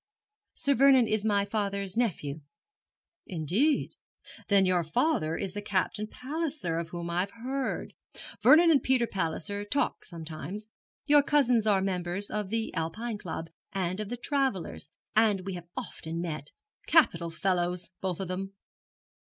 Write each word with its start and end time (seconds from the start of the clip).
'Sir 0.55 0.73
Vernon 0.73 1.07
is 1.07 1.23
my 1.23 1.45
father's 1.45 1.95
nephew.' 1.95 2.41
'Indeed! 3.27 3.91
Then 4.47 4.65
your 4.65 4.83
father 4.83 5.37
is 5.37 5.53
the 5.53 5.61
Captain 5.61 6.07
Palliser 6.07 6.79
of 6.79 6.89
whom 6.89 7.11
I've 7.11 7.29
heard 7.29 7.93
Vernon 8.41 8.71
and 8.71 8.81
Peter 8.81 9.05
Palliser 9.05 9.63
talk 9.63 10.03
sometimes. 10.03 10.69
Your 11.05 11.21
cousins 11.21 11.67
are 11.67 11.83
members 11.83 12.31
of 12.31 12.49
the 12.49 12.73
Alpine 12.73 13.19
Club, 13.19 13.51
and 13.73 13.99
of 13.99 14.09
the 14.09 14.17
Travellers', 14.17 14.89
and 15.15 15.41
we 15.45 15.53
have 15.53 15.67
often 15.77 16.19
met. 16.19 16.49
Capital 16.87 17.29
fellows, 17.29 17.91
both 18.01 18.19
of 18.19 18.27
them.' 18.27 18.53